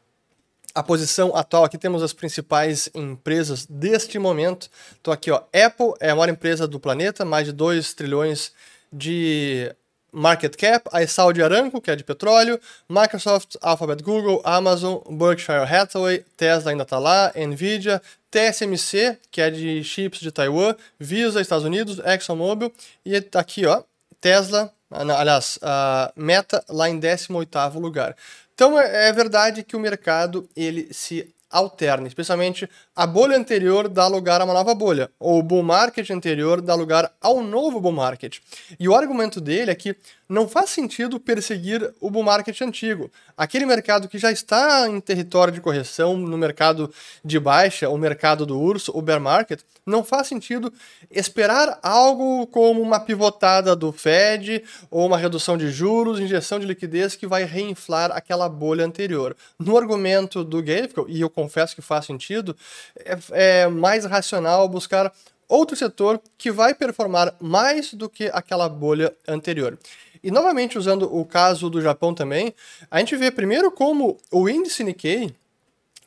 a 0.75 0.83
posição 0.83 1.37
atual, 1.37 1.65
aqui 1.65 1.77
temos 1.77 2.03
as 2.03 2.13
principais 2.13 2.89
empresas 2.95 3.67
deste 3.67 4.19
momento. 4.19 4.69
Estou 4.93 5.13
aqui, 5.13 5.31
ó, 5.31 5.43
Apple 5.53 5.93
é 6.01 6.11
a 6.11 6.15
maior 6.15 6.29
empresa 6.29 6.67
do 6.67 6.81
planeta, 6.81 7.25
mais 7.25 7.47
de 7.47 7.53
2 7.53 7.95
trilhões 7.95 8.53
de 8.93 9.75
market 10.13 10.55
cap, 10.57 10.89
a 10.93 11.07
Saudi 11.07 11.43
Aramco, 11.43 11.81
que 11.81 11.91
é 11.91 11.97
de 11.97 12.05
petróleo, 12.05 12.61
Microsoft, 12.89 13.57
Alphabet, 13.63 14.03
Google, 14.03 14.43
Amazon, 14.45 14.99
Berkshire 15.11 15.65
Hathaway, 15.65 16.25
Tesla 16.37 16.71
ainda 16.71 16.83
está 16.83 16.99
lá, 16.99 17.33
Nvidia, 17.35 18.01
TSMC, 18.31 19.19
que 19.31 19.41
é 19.41 19.51
de 19.51 19.83
chips 19.83 20.21
de 20.21 20.31
Taiwan, 20.31 20.75
Visa, 20.99 21.41
Estados 21.41 21.65
Unidos, 21.65 21.99
ExxonMobil 22.05 22.73
e 23.05 23.21
tá 23.21 23.41
aqui, 23.41 23.65
ó, 23.67 23.83
Tesla, 24.21 24.71
aliás, 24.91 25.59
a 25.63 26.13
Meta 26.15 26.63
lá 26.69 26.89
em 26.89 27.01
18º 27.01 27.81
lugar. 27.81 28.15
Então 28.63 28.79
é, 28.79 29.09
é 29.09 29.13
verdade 29.13 29.65
que 29.65 29.75
o 29.75 29.81
mercado 29.81 30.49
ele 30.55 30.87
se 30.95 31.35
alterna, 31.51 32.07
especialmente 32.07 32.71
a 32.95 33.07
bolha 33.07 33.39
anterior 33.39 33.89
dá 33.89 34.07
lugar 34.07 34.41
a 34.41 34.45
uma 34.45 34.53
nova 34.53 34.75
bolha, 34.75 35.11
ou 35.19 35.39
o 35.39 35.43
bull 35.43 35.63
market 35.63 36.11
anterior 36.11 36.61
dá 36.61 36.75
lugar 36.75 37.11
ao 37.23 37.43
novo 37.43 37.81
bull 37.81 37.93
market. 37.93 38.39
E 38.79 38.87
o 38.87 38.95
argumento 38.95 39.41
dele 39.41 39.71
é 39.71 39.75
que 39.75 39.97
não 40.29 40.49
faz 40.49 40.71
sentido 40.71 41.21
perseguir 41.21 41.93
o 42.01 42.11
bull 42.11 42.23
market 42.23 42.59
antigo. 42.63 43.11
Aquele 43.37 43.67
mercado 43.67 44.09
que 44.09 44.19
já 44.19 44.31
está 44.31 44.89
em 44.89 45.01
território 45.01 45.53
de 45.53 45.61
correção, 45.61 46.17
no 46.17 46.39
mercado 46.39 46.93
de 47.25 47.39
baixa, 47.39 47.89
o 47.89 47.99
mercado 47.99 48.47
do 48.47 48.59
urso, 48.59 48.93
o 48.95 49.03
bear 49.03 49.21
market, 49.21 49.61
não 49.85 50.05
faz 50.05 50.29
sentido 50.29 50.73
esperar 51.11 51.79
algo 51.83 52.47
como 52.47 52.81
uma 52.81 53.01
pivotada 53.01 53.75
do 53.75 53.93
Fed 53.93 54.65
ou 54.91 55.07
uma 55.07 55.19
redução 55.19 55.57
de 55.57 55.71
juros, 55.71 56.21
injeção 56.21 56.59
de 56.59 56.67
liquidez 56.67 57.17
que 57.17 57.27
vai 57.27 57.45
reinflar 57.45 58.11
aquela 58.13 58.49
bolha 58.49 58.87
anterior. 58.87 59.37
No 59.59 59.77
argumento 59.77 60.45
do 60.45 60.63
Gavekal, 60.63 61.09
e 61.09 61.21
eu 61.21 61.29
confesso 61.29 61.75
que 61.75 61.83
faz 61.83 62.07
sentido, 62.07 62.57
é, 62.97 63.19
é 63.33 63.69
mais 63.69 64.05
racional 64.05 64.69
buscar 64.69 65.13
outro 65.49 65.77
setor 65.77 66.21
que 66.39 66.51
vai 66.51 66.75
performar 66.75 67.35
mais 67.41 67.93
do 67.93 68.09
que 68.09 68.31
aquela 68.33 68.69
bolha 68.69 69.15
anterior. 69.29 69.79
E 70.23 70.31
novamente 70.31 70.79
usando 70.79 71.15
o 71.15 71.25
caso 71.25 71.69
do 71.69 71.83
Japão 71.83 72.15
também, 72.15 72.55
a 72.91 73.01
gente 73.01 73.17
vê 73.17 73.31
primeiro 73.31 73.71
como 73.71 74.17
o 74.31 74.49
índice 74.49 74.85
Nikkei, 74.85 75.35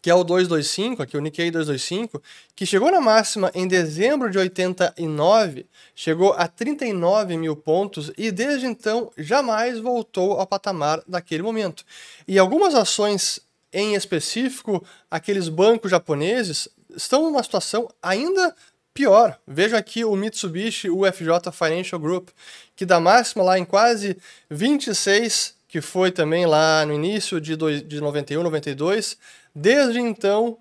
que 0.01 0.09
é 0.09 0.15
o 0.15 0.23
225, 0.23 1.01
aqui 1.01 1.17
o 1.17 1.19
Nikkei 1.19 1.51
225, 1.51 2.21
que 2.55 2.65
chegou 2.65 2.91
na 2.91 3.01
máxima 3.01 3.51
em 3.53 3.67
dezembro 3.67 4.29
de 4.29 4.37
89, 4.37 5.65
chegou 5.95 6.33
a 6.33 6.47
39 6.47 7.35
mil 7.37 7.55
pontos 7.55 8.11
e 8.17 8.31
desde 8.31 8.67
então 8.67 9.11
jamais 9.17 9.79
voltou 9.79 10.39
ao 10.39 10.47
patamar 10.47 11.01
daquele 11.07 11.41
momento. 11.41 11.83
E 12.27 12.37
algumas 12.39 12.73
ações 12.75 13.39
em 13.75 13.93
específico, 13.93 14.81
aqueles 15.11 15.49
bancos 15.49 15.91
japoneses 15.91 16.69
estão 16.95 17.23
numa 17.23 17.43
situação 17.43 17.89
ainda 18.01 18.55
pior. 18.93 19.37
Veja 19.45 19.77
aqui 19.77 20.05
o 20.05 20.15
Mitsubishi 20.15 20.89
UFJ 20.89 21.51
Financial 21.51 21.99
Group, 21.99 22.29
que 22.73 22.85
da 22.85 23.01
máxima 23.01 23.43
lá 23.43 23.59
em 23.59 23.65
quase 23.65 24.17
26, 24.49 25.55
que 25.67 25.81
foi 25.81 26.09
também 26.09 26.45
lá 26.45 26.85
no 26.85 26.93
início 26.93 27.41
de, 27.41 27.57
dois, 27.57 27.85
de 27.85 27.99
91, 27.99 28.41
92, 28.41 29.17
desde 29.53 29.99
então 29.99 30.57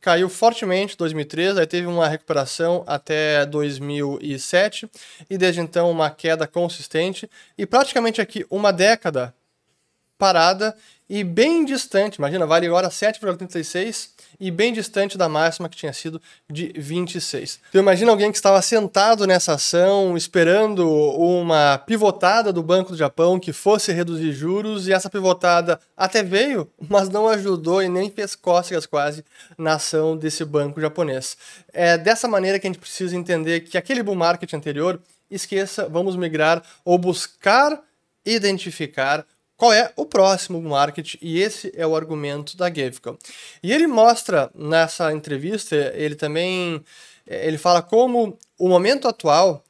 caiu 0.00 0.28
fortemente 0.28 0.96
2003, 0.96 1.58
aí 1.58 1.66
teve 1.66 1.88
uma 1.88 2.06
recuperação 2.06 2.84
até 2.86 3.44
2007 3.46 4.88
e 5.28 5.36
desde 5.36 5.60
então 5.60 5.90
uma 5.90 6.08
queda 6.08 6.46
consistente 6.46 7.28
e 7.58 7.66
praticamente 7.66 8.20
aqui 8.20 8.46
uma 8.48 8.72
década 8.72 9.34
parada 10.16 10.76
e 11.08 11.24
bem 11.24 11.64
distante, 11.64 12.16
imagina, 12.16 12.46
vale 12.46 12.66
agora 12.66 12.88
7,36 12.88 14.10
e 14.38 14.50
bem 14.50 14.72
distante 14.72 15.16
da 15.16 15.28
máxima 15.28 15.68
que 15.68 15.76
tinha 15.76 15.92
sido 15.92 16.20
de 16.50 16.72
26. 16.76 17.60
Então 17.70 17.80
imagina 17.80 18.10
alguém 18.10 18.30
que 18.30 18.36
estava 18.36 18.60
sentado 18.60 19.26
nessa 19.26 19.54
ação, 19.54 20.16
esperando 20.16 20.88
uma 20.88 21.78
pivotada 21.78 22.52
do 22.52 22.62
Banco 22.62 22.92
do 22.92 22.96
Japão 22.98 23.40
que 23.40 23.52
fosse 23.52 23.90
reduzir 23.90 24.32
juros 24.32 24.86
e 24.86 24.92
essa 24.92 25.08
pivotada 25.08 25.80
até 25.96 26.22
veio, 26.22 26.70
mas 26.88 27.08
não 27.08 27.26
ajudou 27.28 27.82
e 27.82 27.88
nem 27.88 28.10
fez 28.10 28.34
cócegas 28.34 28.84
quase 28.84 29.24
na 29.56 29.74
ação 29.74 30.16
desse 30.16 30.44
banco 30.44 30.80
japonês. 30.80 31.36
É 31.72 31.96
dessa 31.96 32.28
maneira 32.28 32.58
que 32.58 32.66
a 32.66 32.70
gente 32.70 32.80
precisa 32.80 33.16
entender 33.16 33.60
que 33.60 33.78
aquele 33.78 34.02
bull 34.02 34.14
market 34.14 34.52
anterior, 34.52 35.00
esqueça, 35.30 35.88
vamos 35.88 36.16
migrar 36.16 36.62
ou 36.84 36.98
buscar 36.98 37.80
identificar 38.26 39.24
qual 39.58 39.72
é 39.72 39.92
o 39.96 40.06
próximo 40.06 40.62
market, 40.62 41.16
e 41.20 41.40
esse 41.40 41.70
é 41.76 41.86
o 41.86 41.96
argumento 41.96 42.56
da 42.56 42.70
Gavekal. 42.70 43.18
E 43.62 43.72
ele 43.72 43.88
mostra 43.88 44.50
nessa 44.54 45.12
entrevista, 45.12 45.74
ele 45.94 46.14
também 46.14 46.82
ele 47.26 47.58
fala 47.58 47.82
como 47.82 48.38
o 48.58 48.68
momento 48.68 49.06
atual 49.06 49.62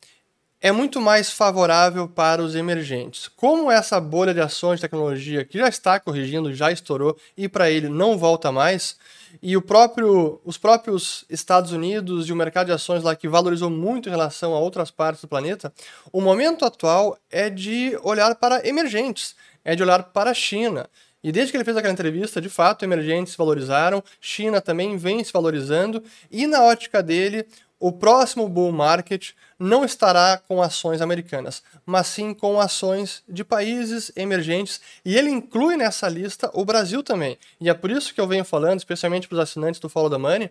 é 0.61 0.73
muito 0.73 1.00
mais 1.00 1.30
favorável 1.30 2.09
para 2.09 2.42
os 2.42 2.54
emergentes. 2.54 3.28
Como 3.28 3.71
essa 3.71 4.00
bolha 4.00 4.35
de 4.35 4.40
ações 4.40 4.76
de 4.76 4.83
tecnologia 4.83 5.45
que 5.45 5.57
já 5.57 5.68
está 5.68 6.00
corrigindo, 6.00 6.52
já 6.52 6.71
estourou 6.73 7.16
e 7.37 7.49
para 7.49 7.71
ele 7.71 7.88
não 7.88 8.18
volta 8.18 8.50
mais, 8.50 8.97
e 9.40 9.57
o 9.57 9.62
próprio, 9.62 10.40
os 10.45 10.59
próprios 10.59 11.25
Estados 11.30 11.71
Unidos 11.71 12.28
e 12.28 12.33
o 12.33 12.37
mercado 12.37 12.66
de 12.66 12.73
ações 12.73 13.02
lá 13.04 13.14
que 13.14 13.28
valorizou 13.28 13.71
muito 13.71 14.09
em 14.09 14.12
relação 14.12 14.54
a 14.54 14.59
outras 14.59 14.90
partes 14.90 15.23
do 15.23 15.28
planeta, 15.28 15.73
o 16.12 16.21
momento 16.21 16.64
atual 16.64 17.16
é 17.30 17.49
de 17.49 17.97
olhar 18.02 18.35
para 18.35 18.66
emergentes 18.66 19.37
é 19.65 19.75
de 19.75 19.83
olhar 19.83 20.05
para 20.05 20.31
a 20.31 20.35
China. 20.35 20.88
E 21.23 21.33
desde 21.33 21.50
que 21.50 21.57
ele 21.57 21.65
fez 21.65 21.77
aquela 21.77 21.93
entrevista, 21.93 22.41
de 22.41 22.49
fato, 22.49 22.85
emergentes 22.85 23.33
se 23.33 23.38
valorizaram, 23.38 24.03
China 24.21 24.61
também 24.61 24.97
vem 24.97 25.23
se 25.25 25.33
valorizando, 25.33 26.03
e 26.31 26.47
na 26.47 26.62
ótica 26.62 27.03
dele, 27.03 27.45
o 27.81 27.93
próximo 27.93 28.49
bull 28.49 28.73
market 28.73 29.31
não 29.59 29.85
estará 29.85 30.41
com 30.49 30.62
ações 30.62 31.00
americanas, 31.00 31.62
mas 31.85 32.07
sim 32.07 32.33
com 32.33 32.61
ações 32.61 33.23
de 33.29 33.45
países 33.45 34.12
emergentes, 34.17 34.81
e 35.05 35.17
ele 35.17 35.31
inclui 35.31 35.77
nessa 35.77 36.09
lista 36.09 36.50
o 36.55 36.65
Brasil 36.65 37.03
também. 37.03 37.38
E 37.61 37.69
é 37.69 37.75
por 37.75 37.91
isso 37.91 38.15
que 38.15 38.21
eu 38.21 38.27
venho 38.27 38.45
falando, 38.45 38.79
especialmente 38.79 39.29
para 39.29 39.37
os 39.37 39.41
assinantes 39.41 39.81
do 39.81 39.88
Follow 39.88 40.11
the 40.11 40.19
Money, 40.19 40.50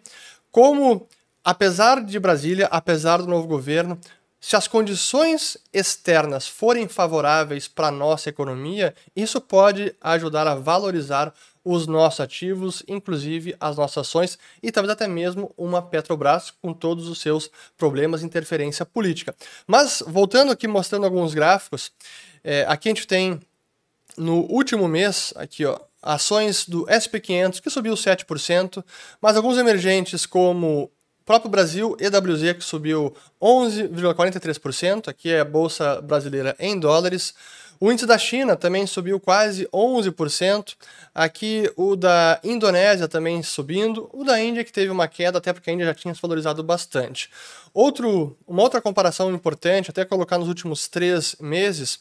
como 0.52 1.08
apesar 1.44 2.04
de 2.04 2.20
Brasília, 2.20 2.68
apesar 2.70 3.18
do 3.18 3.28
novo 3.28 3.48
governo, 3.48 3.98
se 4.40 4.56
as 4.56 4.68
condições 4.68 5.58
externas 5.74 6.48
forem 6.48 6.88
favoráveis 6.88 7.68
para 7.68 7.88
a 7.88 7.92
nossa 7.92 8.30
economia, 8.30 8.94
isso 9.16 9.42
pode 9.42 9.96
ajudar 10.02 10.48
a 10.48 10.56
valorizar 10.56 11.34
os 11.66 11.86
nossos 11.86 12.22
ativos, 12.22 12.82
inclusive 12.88 13.56
as 13.60 13.76
nossas 13.76 14.08
ações 14.08 14.40
e 14.64 14.72
talvez 14.72 14.92
até 14.94 15.06
mesmo 15.06 15.54
uma 15.58 15.82
Petrobras 15.82 16.50
com 16.62 16.74
todos 16.74 17.10
os 17.10 17.20
seus 17.20 17.52
problemas 17.78 18.22
de 18.22 18.26
interferência 18.26 18.86
política. 18.86 19.36
Mas 19.66 20.02
voltando 20.08 20.52
aqui 20.52 20.66
mostrando 20.66 21.06
alguns 21.06 21.34
gráficos, 21.34 21.92
é, 22.42 22.66
aqui 22.70 22.88
a 22.88 22.92
gente 22.92 23.06
tem 23.06 23.42
no 24.16 24.50
último 24.50 24.88
mês, 24.88 25.34
aqui 25.36 25.66
ó, 25.66 25.78
ações 26.02 26.66
do 26.66 26.86
SP500 26.86 27.60
que 27.60 27.70
subiu 27.70 27.96
7%, 27.96 28.84
mas 29.20 29.36
alguns 29.36 29.58
emergentes 29.58 30.26
como 30.26 30.90
próprio 31.28 31.52
Brasil, 31.52 31.98
EWZ 32.00 32.54
que 32.54 32.64
subiu 32.64 33.14
11,43%, 33.42 35.10
aqui 35.10 35.30
é 35.30 35.42
a 35.42 35.46
bolsa 35.46 36.02
brasileira 36.02 36.56
em 36.58 36.80
dólares. 36.80 37.36
O 37.82 37.92
índice 37.92 38.08
da 38.08 38.18
China 38.18 38.56
também 38.56 38.88
subiu 38.88 39.20
quase 39.20 39.68
11%. 39.68 40.74
Aqui 41.14 41.70
o 41.76 41.96
da 41.98 42.40
Indonésia 42.44 43.08
também 43.10 43.44
subindo. 43.44 44.10
O 44.14 44.24
da 44.24 44.42
Índia 44.42 44.64
que 44.64 44.72
teve 44.72 44.90
uma 44.90 45.08
queda, 45.08 45.38
até 45.38 45.52
porque 45.52 45.70
a 45.70 45.74
Índia 45.74 45.86
já 45.86 45.94
tinha 45.94 46.16
se 46.16 46.22
valorizado 46.22 46.64
bastante. 46.64 47.30
Outro, 47.74 48.36
uma 48.48 48.64
outra 48.64 48.82
comparação 48.82 49.30
importante, 49.32 49.92
até 49.92 50.06
colocar 50.06 50.40
nos 50.40 50.48
últimos 50.48 50.88
três 50.88 51.36
meses, 51.40 52.00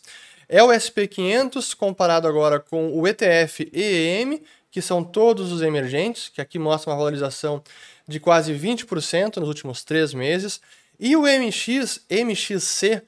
é 0.48 0.62
o 0.62 0.68
SP500 0.68 1.74
comparado 1.74 2.26
agora 2.28 2.60
com 2.60 2.98
o 2.98 3.06
ETF 3.06 3.68
EEM, 3.74 4.40
que 4.70 4.80
são 4.80 5.02
todos 5.02 5.52
os 5.52 5.62
emergentes, 5.62 6.28
que 6.28 6.40
aqui 6.40 6.58
mostra 6.58 6.90
uma 6.90 6.96
valorização 6.96 7.62
de 8.06 8.20
quase 8.20 8.52
20% 8.52 9.36
nos 9.36 9.48
últimos 9.48 9.82
três 9.82 10.14
meses, 10.14 10.60
e 10.98 11.14
o 11.16 11.22
MX, 11.22 12.00
MXC, 12.10 13.02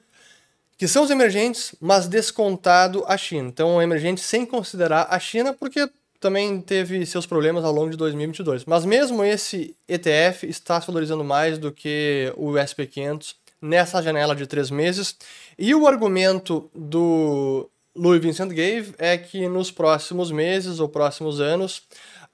que 0.77 0.87
são 0.87 1.03
os 1.03 1.09
emergentes, 1.09 1.75
mas 1.79 2.07
descontado 2.07 3.03
a 3.07 3.17
China. 3.17 3.49
Então, 3.49 3.81
emergente 3.81 4.21
sem 4.21 4.45
considerar 4.45 5.07
a 5.09 5.19
China, 5.19 5.53
porque 5.53 5.89
também 6.19 6.61
teve 6.61 7.05
seus 7.05 7.25
problemas 7.25 7.63
ao 7.63 7.71
longo 7.71 7.89
de 7.89 7.97
2022. 7.97 8.65
Mas 8.65 8.85
mesmo 8.85 9.23
esse 9.23 9.75
ETF 9.87 10.47
está 10.47 10.79
se 10.79 10.87
valorizando 10.87 11.23
mais 11.23 11.57
do 11.57 11.71
que 11.71 12.31
o 12.35 12.51
SP500 12.51 13.35
nessa 13.61 14.01
janela 14.01 14.35
de 14.35 14.45
três 14.45 14.69
meses. 14.69 15.15
E 15.57 15.73
o 15.73 15.87
argumento 15.87 16.69
do 16.73 17.69
Louis 17.95 18.21
Vincent 18.21 18.49
Gave 18.49 18.93
é 18.97 19.17
que 19.17 19.47
nos 19.47 19.71
próximos 19.71 20.31
meses 20.31 20.79
ou 20.79 20.87
próximos 20.87 21.41
anos 21.41 21.81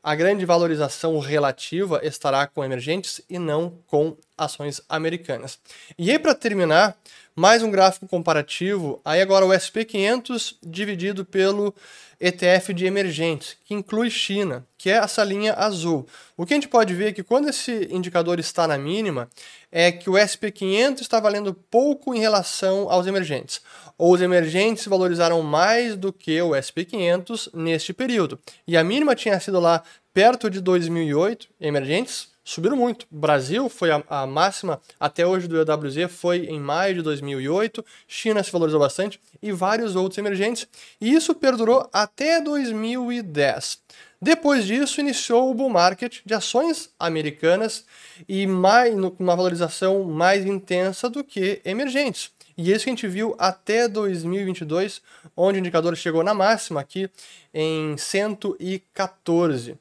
a 0.05 0.13
grande 0.13 0.45
valorização 0.45 1.17
relativa 1.17 1.99
estará 2.03 2.45
com 2.45 2.63
emergentes 2.63 3.19
e 3.27 3.39
não 3.39 3.79
com 3.87 4.15
ações 4.37 4.81
americanas. 4.89 5.59
E 5.97 6.11
aí, 6.11 6.19
para 6.19 6.35
terminar, 6.35 6.97
mais 7.35 7.61
um 7.61 7.69
gráfico 7.69 8.07
comparativo. 8.07 9.01
Aí 9.03 9.21
agora 9.21 9.45
o 9.45 9.49
SP500 9.49 10.55
dividido 10.63 11.25
pelo 11.25 11.75
ETF 12.19 12.73
de 12.73 12.85
emergentes, 12.85 13.57
que 13.65 13.73
inclui 13.73 14.09
China, 14.09 14.65
que 14.77 14.89
é 14.89 14.93
essa 14.93 15.21
linha 15.23 15.53
azul. 15.53 16.07
O 16.37 16.45
que 16.45 16.53
a 16.53 16.57
gente 16.57 16.69
pode 16.69 16.93
ver 16.93 17.09
é 17.09 17.11
que 17.11 17.23
quando 17.23 17.49
esse 17.49 17.89
indicador 17.91 18.39
está 18.39 18.65
na 18.65 18.77
mínima, 18.77 19.29
é 19.69 19.91
que 19.91 20.09
o 20.09 20.13
SP500 20.13 21.01
está 21.01 21.19
valendo 21.19 21.53
pouco 21.53 22.15
em 22.15 22.19
relação 22.19 22.89
aos 22.89 23.05
emergentes 23.05 23.61
ou 23.97 24.13
os 24.13 24.21
emergentes 24.21 24.85
valorizaram 24.85 25.41
mais 25.41 25.95
do 25.95 26.11
que 26.11 26.41
o 26.41 26.51
SP500 26.51 27.49
neste 27.53 27.93
período. 27.93 28.39
E 28.67 28.75
a 28.75 28.83
mínima 28.83 29.15
tinha 29.15 29.39
sido 29.39 29.59
lá 29.59 29.83
perto 30.13 30.49
de 30.49 30.61
2008, 30.61 31.47
emergentes 31.59 32.34
subiram 32.45 32.77
muito. 32.77 33.07
Brasil 33.09 33.67
foi 33.67 33.91
a, 33.91 34.03
a, 34.07 34.27
máxima 34.27 34.79
até 34.99 35.25
hoje 35.25 35.47
do 35.47 35.59
EWZ, 35.59 36.09
foi 36.09 36.45
em 36.45 36.59
maio 36.59 36.95
de 36.95 37.01
2008. 37.01 37.83
China 38.07 38.41
se 38.43 38.51
valorizou 38.51 38.79
bastante 38.79 39.19
e 39.41 39.51
vários 39.51 39.95
outros 39.95 40.19
emergentes. 40.19 40.67
E 41.01 41.13
isso 41.13 41.33
perdurou 41.33 41.89
até 41.91 42.39
2010. 42.39 43.79
Depois 44.21 44.65
disso, 44.65 45.01
iniciou 45.01 45.51
o 45.51 45.53
bull 45.53 45.69
market 45.69 46.19
de 46.25 46.33
ações 46.33 46.89
americanas 46.97 47.83
e 48.29 48.47
mais, 48.47 48.93
uma 48.93 49.35
valorização 49.35 50.03
mais 50.03 50.45
intensa 50.45 51.09
do 51.09 51.23
que 51.23 51.61
emergentes. 51.65 52.31
E 52.57 52.71
isso 52.71 52.85
que 52.85 52.89
a 52.89 52.93
gente 52.93 53.07
viu 53.07 53.35
até 53.37 53.87
2022, 53.87 55.01
onde 55.35 55.57
o 55.57 55.59
indicador 55.59 55.95
chegou 55.95 56.23
na 56.23 56.33
máxima 56.33 56.79
aqui 56.79 57.09
em 57.53 57.97
114. 57.97 59.77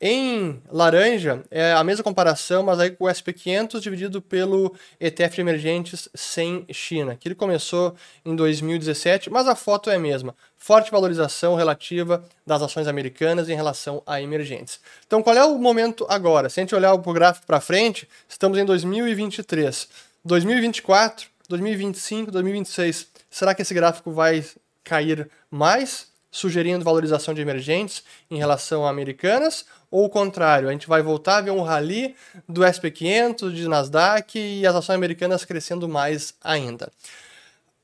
Em 0.00 0.62
laranja, 0.70 1.42
é 1.50 1.72
a 1.72 1.84
mesma 1.84 2.02
comparação, 2.02 2.62
mas 2.62 2.80
aí 2.80 2.90
com 2.90 3.04
o 3.04 3.08
SP500 3.08 3.80
dividido 3.80 4.22
pelo 4.22 4.74
ETF 4.98 5.34
de 5.34 5.40
emergentes 5.42 6.08
sem 6.14 6.64
China, 6.72 7.16
que 7.16 7.28
ele 7.28 7.34
começou 7.34 7.94
em 8.24 8.34
2017, 8.34 9.28
mas 9.28 9.46
a 9.46 9.54
foto 9.54 9.90
é 9.90 9.96
a 9.96 9.98
mesma. 9.98 10.34
Forte 10.56 10.90
valorização 10.90 11.54
relativa 11.54 12.24
das 12.46 12.62
ações 12.62 12.88
americanas 12.88 13.48
em 13.48 13.54
relação 13.54 14.02
a 14.06 14.22
emergentes. 14.22 14.80
Então, 15.06 15.22
qual 15.22 15.36
é 15.36 15.44
o 15.44 15.58
momento 15.58 16.06
agora? 16.08 16.48
Se 16.48 16.60
a 16.60 16.62
gente 16.62 16.74
olhar 16.74 16.94
o 16.94 16.98
gráfico 16.98 17.46
para 17.46 17.60
frente, 17.60 18.08
estamos 18.28 18.58
em 18.58 18.64
2023. 18.64 19.88
2024 20.24 21.30
2025, 21.50 22.30
2026, 22.30 23.08
será 23.28 23.54
que 23.54 23.62
esse 23.62 23.74
gráfico 23.74 24.12
vai 24.12 24.44
cair 24.84 25.28
mais, 25.50 26.06
sugerindo 26.30 26.84
valorização 26.84 27.34
de 27.34 27.40
emergentes 27.40 28.04
em 28.30 28.38
relação 28.38 28.86
a 28.86 28.90
americanas? 28.90 29.66
Ou 29.90 30.04
o 30.04 30.10
contrário, 30.10 30.68
a 30.68 30.72
gente 30.72 30.86
vai 30.86 31.02
voltar 31.02 31.38
a 31.38 31.40
ver 31.40 31.50
um 31.50 31.62
rally 31.62 32.14
do 32.48 32.62
SP500, 32.62 33.52
de 33.52 33.66
Nasdaq 33.66 34.38
e 34.38 34.66
as 34.66 34.74
ações 34.74 34.94
americanas 34.94 35.44
crescendo 35.44 35.88
mais 35.88 36.34
ainda? 36.42 36.92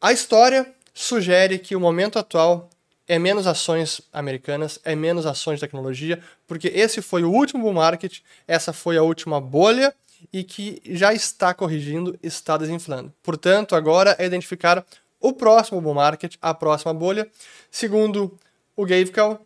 A 0.00 0.12
história 0.12 0.72
sugere 0.94 1.58
que 1.58 1.74
o 1.74 1.80
momento 1.80 2.18
atual 2.18 2.70
é 3.08 3.18
menos 3.18 3.46
ações 3.46 4.00
americanas, 4.12 4.78
é 4.84 4.94
menos 4.94 5.26
ações 5.26 5.56
de 5.56 5.60
tecnologia, 5.60 6.20
porque 6.46 6.68
esse 6.68 7.00
foi 7.00 7.22
o 7.22 7.30
último 7.30 7.62
bull 7.62 7.72
market, 7.72 8.20
essa 8.46 8.72
foi 8.72 8.96
a 8.96 9.02
última 9.02 9.40
bolha 9.40 9.94
e 10.32 10.42
que 10.42 10.80
já 10.84 11.12
está 11.12 11.54
corrigindo, 11.54 12.18
está 12.22 12.56
desinflando. 12.56 13.12
Portanto, 13.22 13.74
agora 13.74 14.16
é 14.18 14.26
identificar 14.26 14.84
o 15.20 15.32
próximo 15.32 15.80
bull 15.80 15.94
market, 15.94 16.36
a 16.40 16.52
próxima 16.54 16.92
bolha. 16.92 17.28
Segundo 17.70 18.36
o 18.76 18.84
Gavecal, 18.84 19.44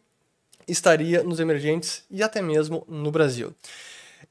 estaria 0.71 1.23
nos 1.23 1.41
emergentes 1.41 2.05
e 2.11 2.23
até 2.23 2.41
mesmo 2.41 2.85
no 2.89 3.11
Brasil. 3.11 3.55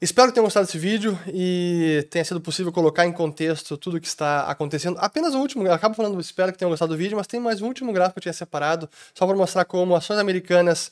Espero 0.00 0.28
que 0.28 0.34
tenham 0.34 0.44
gostado 0.44 0.64
desse 0.64 0.78
vídeo 0.78 1.18
e 1.26 2.06
tenha 2.10 2.24
sido 2.24 2.40
possível 2.40 2.72
colocar 2.72 3.04
em 3.04 3.12
contexto 3.12 3.76
tudo 3.76 3.98
o 3.98 4.00
que 4.00 4.06
está 4.06 4.44
acontecendo. 4.44 4.96
Apenas 4.98 5.34
o 5.34 5.38
último, 5.38 5.66
eu 5.66 5.72
acabo 5.74 5.94
falando, 5.94 6.18
espero 6.18 6.52
que 6.52 6.58
tenham 6.58 6.70
gostado 6.70 6.94
do 6.94 6.98
vídeo, 6.98 7.16
mas 7.18 7.26
tem 7.26 7.38
mais 7.38 7.60
um 7.60 7.66
último 7.66 7.92
gráfico 7.92 8.14
que 8.14 8.20
eu 8.20 8.22
tinha 8.22 8.32
separado, 8.32 8.88
só 9.14 9.26
para 9.26 9.36
mostrar 9.36 9.64
como 9.66 9.94
ações 9.94 10.18
americanas 10.18 10.90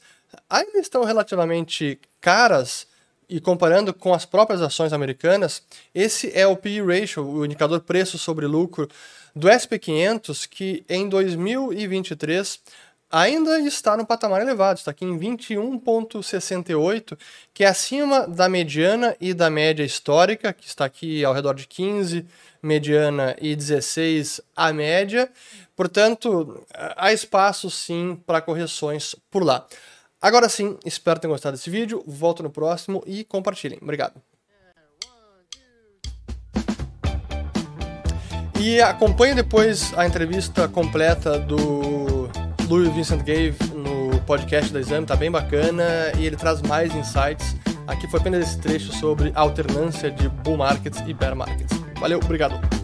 ainda 0.51 0.79
estão 0.79 1.05
relativamente 1.05 1.99
caras, 2.21 2.87
e 3.29 3.41
comparando 3.41 3.93
com 3.93 4.15
as 4.15 4.25
próprias 4.25 4.63
ações 4.63 4.93
americanas, 4.93 5.63
esse 5.95 6.33
é 6.35 6.47
o 6.47 6.57
PE 6.57 6.81
ratio, 6.81 7.27
o 7.27 7.45
indicador 7.45 7.81
preço 7.81 8.17
sobre 8.17 8.47
lucro 8.47 8.89
do 9.37 9.49
SP500, 9.49 10.49
que 10.49 10.83
em 10.89 11.09
2023 11.09 12.61
ainda 13.11 13.59
está 13.61 13.97
no 13.97 14.07
patamar 14.07 14.41
elevado, 14.41 14.79
está 14.79 14.91
aqui 14.91 15.05
em 15.05 15.19
21,68, 15.19 17.19
que 17.55 17.65
é 17.65 17.69
acima 17.69 18.27
da 18.27 18.49
mediana 18.49 19.17
e 19.21 19.33
da 19.33 19.49
média 19.49 19.85
histórica, 19.85 20.53
que 20.53 20.67
está 20.67 20.85
aqui 20.85 21.25
ao 21.25 21.35
redor 21.35 21.55
de 21.55 21.67
15, 21.67 22.27
mediana 22.63 23.37
e 23.41 23.57
16 23.57 24.41
a 24.55 24.73
média. 24.73 25.31
Portanto, 25.75 26.65
há 26.97 27.13
espaço 27.13 27.71
sim 27.71 28.21
para 28.27 28.41
correções 28.41 29.15
por 29.31 29.45
lá. 29.45 29.67
Agora 30.21 30.49
sim, 30.49 30.77
espero 30.85 31.21
ter 31.21 31.29
gostado 31.29 31.57
desse 31.57 31.71
vídeo. 31.71 32.03
Volto 32.07 32.43
no 32.43 32.51
próximo 32.51 33.03
e 33.07 33.25
compartilhem. 33.25 33.79
Obrigado. 33.81 34.21
E 38.61 38.81
acompanhe 38.81 39.37
depois 39.37 39.97
a 39.97 40.05
entrevista 40.05 40.67
completa 40.67 41.39
do 41.39 41.88
Louis 42.69 42.89
Vincent 42.93 43.23
Gave 43.25 43.57
no 43.75 44.21
podcast 44.21 44.71
da 44.73 44.79
Exame, 44.81 45.07
tá 45.07 45.17
bem 45.17 45.31
bacana 45.31 45.85
e 46.19 46.27
ele 46.27 46.37
traz 46.37 46.61
mais 46.63 46.95
insights. 46.95 47.57
Aqui 47.87 48.07
foi 48.11 48.21
apenas 48.21 48.47
esse 48.47 48.59
trecho 48.59 48.93
sobre 48.93 49.33
alternância 49.35 50.11
de 50.11 50.29
bull 50.29 50.59
markets 50.59 51.03
e 51.07 51.15
bear 51.15 51.35
markets. 51.35 51.75
Valeu, 51.99 52.21
obrigado. 52.23 52.78